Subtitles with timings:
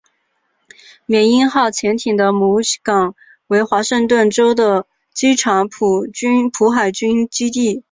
[1.05, 3.13] 缅因号潜艇的母港
[3.45, 6.09] 为华盛顿州的基察普
[6.71, 7.79] 海军基地。